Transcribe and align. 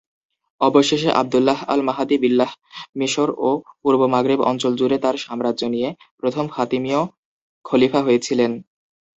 অবশেষে 0.61 1.09
Abdullah 1.13 1.59
Al Mahdi 1.73 2.15
Billah 2.23 2.51
মিশর 2.99 3.29
ও 3.39 3.49
পূর্ব 3.81 4.01
মাগরেব 4.13 4.39
অঞ্চল 4.41 4.73
জুড়ে 4.75 4.97
তাঁর 5.03 5.15
সাম্রাজ্য 5.17 5.61
নিয়ে 5.69 5.89
প্রথম 6.21 6.45
ফাতিমীয় 6.53 7.01
খলিফা 7.65 7.99
হয়েছিলেন। 8.03 8.51